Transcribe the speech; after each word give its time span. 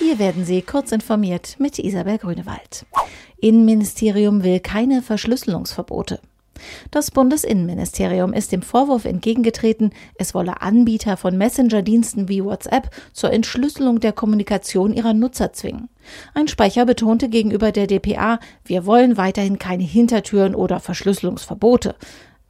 Hier 0.00 0.18
werden 0.18 0.46
Sie 0.46 0.62
kurz 0.62 0.92
informiert 0.92 1.56
mit 1.58 1.78
Isabel 1.78 2.16
Grünewald. 2.16 2.86
Innenministerium 3.38 4.42
will 4.42 4.58
keine 4.58 5.02
Verschlüsselungsverbote. 5.02 6.20
Das 6.90 7.10
Bundesinnenministerium 7.10 8.32
ist 8.32 8.50
dem 8.50 8.62
Vorwurf 8.62 9.04
entgegengetreten, 9.04 9.92
es 10.16 10.34
wolle 10.34 10.62
Anbieter 10.62 11.18
von 11.18 11.36
Messenger-Diensten 11.36 12.30
wie 12.30 12.42
WhatsApp 12.42 12.90
zur 13.12 13.30
Entschlüsselung 13.30 14.00
der 14.00 14.12
Kommunikation 14.12 14.94
ihrer 14.94 15.12
Nutzer 15.12 15.52
zwingen. 15.52 15.90
Ein 16.32 16.48
Sprecher 16.48 16.86
betonte 16.86 17.28
gegenüber 17.28 17.70
der 17.70 17.86
dpa, 17.86 18.40
wir 18.64 18.86
wollen 18.86 19.18
weiterhin 19.18 19.58
keine 19.58 19.84
Hintertüren 19.84 20.54
oder 20.54 20.80
Verschlüsselungsverbote. 20.80 21.94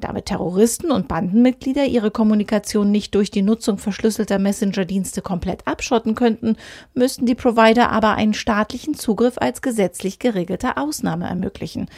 Damit 0.00 0.26
Terroristen 0.26 0.90
und 0.90 1.08
Bandenmitglieder 1.08 1.84
ihre 1.84 2.10
Kommunikation 2.10 2.90
nicht 2.90 3.14
durch 3.14 3.30
die 3.30 3.42
Nutzung 3.42 3.78
verschlüsselter 3.78 4.38
Messenger-Dienste 4.38 5.22
komplett 5.22 5.66
abschotten 5.66 6.14
könnten, 6.14 6.56
müssten 6.94 7.26
die 7.26 7.34
Provider 7.34 7.90
aber 7.90 8.14
einen 8.14 8.34
staatlichen 8.34 8.94
Zugriff 8.94 9.38
als 9.38 9.62
gesetzlich 9.62 10.18
geregelte 10.18 10.76
Ausnahme 10.76 11.28
ermöglichen. 11.28 11.88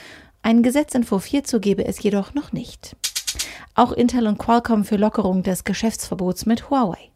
Ein 0.42 0.62
Gesetzentwurf 0.62 1.24
hierzu 1.24 1.60
gebe 1.60 1.84
es 1.84 2.02
jedoch 2.02 2.34
noch 2.34 2.52
nicht. 2.52 2.96
Auch 3.74 3.92
Intel 3.92 4.26
und 4.26 4.38
Qualcomm 4.38 4.84
für 4.84 4.96
Lockerung 4.96 5.42
des 5.42 5.64
Geschäftsverbots 5.64 6.46
mit 6.46 6.68
Huawei. 6.68 7.10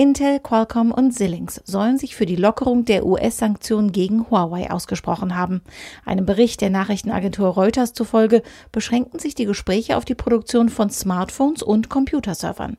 Intel, 0.00 0.38
Qualcomm 0.38 0.92
und 0.92 1.12
Xilinx 1.12 1.60
sollen 1.64 1.98
sich 1.98 2.14
für 2.14 2.24
die 2.24 2.36
Lockerung 2.36 2.84
der 2.84 3.04
US-Sanktionen 3.04 3.90
gegen 3.90 4.30
Huawei 4.30 4.70
ausgesprochen 4.70 5.34
haben. 5.34 5.60
Einem 6.04 6.24
Bericht 6.24 6.60
der 6.60 6.70
Nachrichtenagentur 6.70 7.48
Reuters 7.48 7.94
zufolge 7.94 8.44
beschränken 8.70 9.18
sich 9.18 9.34
die 9.34 9.44
Gespräche 9.44 9.96
auf 9.96 10.04
die 10.04 10.14
Produktion 10.14 10.68
von 10.68 10.88
Smartphones 10.88 11.64
und 11.64 11.88
Computerservern. 11.88 12.76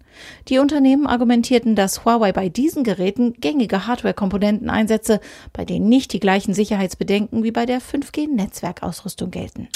Die 0.47 0.59
Unternehmen 0.59 1.07
argumentierten, 1.07 1.75
dass 1.75 2.05
Huawei 2.05 2.31
bei 2.31 2.47
diesen 2.47 2.85
Geräten 2.85 3.33
gängige 3.33 3.85
Hardware-Komponenten 3.85 4.69
einsetze, 4.69 5.19
bei 5.51 5.65
denen 5.65 5.89
nicht 5.89 6.13
die 6.13 6.21
gleichen 6.21 6.53
Sicherheitsbedenken 6.53 7.43
wie 7.43 7.51
bei 7.51 7.65
der 7.65 7.81
5G-Netzwerkausrüstung 7.81 9.29
gelten. 9.29 9.67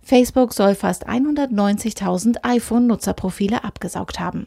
Facebook 0.00 0.54
soll 0.54 0.76
fast 0.76 1.08
190.000 1.08 2.36
iPhone-Nutzerprofile 2.44 3.64
abgesaugt 3.64 4.20
haben. 4.20 4.46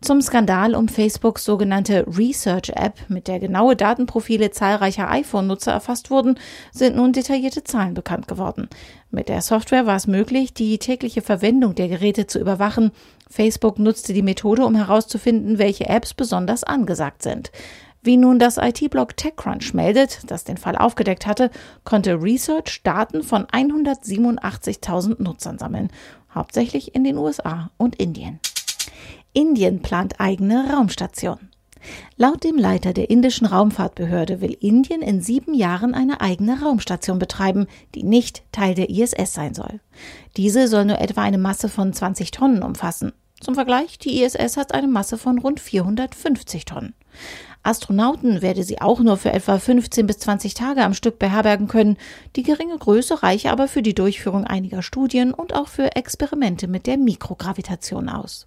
Zum 0.00 0.20
Skandal 0.20 0.74
um 0.74 0.88
Facebooks 0.88 1.44
sogenannte 1.44 2.06
Research-App, 2.06 3.08
mit 3.08 3.28
der 3.28 3.40
genaue 3.40 3.76
Datenprofile 3.76 4.50
zahlreicher 4.50 5.10
iPhone-Nutzer 5.10 5.72
erfasst 5.72 6.10
wurden, 6.10 6.38
sind 6.72 6.96
nun 6.96 7.12
detaillierte 7.12 7.64
Zahlen 7.64 7.94
bekannt 7.94 8.28
geworden. 8.28 8.68
Mit 9.10 9.28
der 9.28 9.42
Software 9.42 9.86
war 9.86 9.96
es 9.96 10.06
möglich, 10.06 10.52
die 10.52 10.78
tägliche 10.78 11.22
Verwendung 11.22 11.74
der 11.74 11.88
Geräte 11.88 12.26
zu 12.26 12.38
überwachen. 12.38 12.90
Facebook 13.30 13.78
nutzte 13.78 14.12
die 14.12 14.22
Methode, 14.22 14.64
um 14.64 14.74
herauszufinden, 14.74 15.58
welche 15.58 15.88
Apps 15.88 16.14
besonders 16.14 16.64
angesagt 16.64 17.22
sind. 17.22 17.50
Wie 18.04 18.18
nun 18.18 18.38
das 18.38 18.58
IT-Blog 18.58 19.16
TechCrunch 19.16 19.72
meldet, 19.72 20.30
das 20.30 20.44
den 20.44 20.58
Fall 20.58 20.76
aufgedeckt 20.76 21.26
hatte, 21.26 21.50
konnte 21.84 22.20
Research 22.20 22.82
Daten 22.82 23.22
von 23.22 23.46
187.000 23.46 25.22
Nutzern 25.22 25.56
sammeln, 25.56 25.88
hauptsächlich 26.34 26.94
in 26.94 27.04
den 27.04 27.16
USA 27.16 27.70
und 27.78 27.96
Indien. 27.96 28.40
Indien 29.36 29.82
plant 29.82 30.20
eigene 30.20 30.72
Raumstation. 30.72 31.50
Laut 32.16 32.44
dem 32.44 32.56
Leiter 32.56 32.92
der 32.92 33.10
indischen 33.10 33.48
Raumfahrtbehörde 33.48 34.40
will 34.40 34.56
Indien 34.60 35.02
in 35.02 35.20
sieben 35.20 35.54
Jahren 35.54 35.92
eine 35.92 36.20
eigene 36.20 36.62
Raumstation 36.62 37.18
betreiben, 37.18 37.66
die 37.96 38.04
nicht 38.04 38.44
Teil 38.52 38.76
der 38.76 38.90
ISS 38.90 39.34
sein 39.34 39.52
soll. 39.52 39.80
Diese 40.36 40.68
soll 40.68 40.84
nur 40.84 41.00
etwa 41.00 41.22
eine 41.22 41.38
Masse 41.38 41.68
von 41.68 41.92
20 41.92 42.30
Tonnen 42.30 42.62
umfassen. 42.62 43.12
Zum 43.40 43.56
Vergleich, 43.56 43.98
die 43.98 44.22
ISS 44.22 44.56
hat 44.56 44.72
eine 44.72 44.86
Masse 44.86 45.18
von 45.18 45.38
rund 45.40 45.58
450 45.58 46.64
Tonnen. 46.64 46.94
Astronauten 47.64 48.40
werde 48.40 48.62
sie 48.62 48.80
auch 48.80 49.00
nur 49.00 49.16
für 49.16 49.32
etwa 49.32 49.58
15 49.58 50.06
bis 50.06 50.18
20 50.18 50.54
Tage 50.54 50.84
am 50.84 50.94
Stück 50.94 51.18
beherbergen 51.18 51.66
können. 51.66 51.96
Die 52.36 52.44
geringe 52.44 52.78
Größe 52.78 53.24
reiche 53.24 53.50
aber 53.50 53.66
für 53.66 53.82
die 53.82 53.94
Durchführung 53.94 54.44
einiger 54.44 54.82
Studien 54.82 55.34
und 55.34 55.54
auch 55.54 55.66
für 55.66 55.96
Experimente 55.96 56.68
mit 56.68 56.86
der 56.86 56.98
Mikrogravitation 56.98 58.08
aus. 58.08 58.46